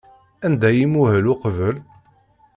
[0.45, 1.77] Anda ay imuhel uqbel?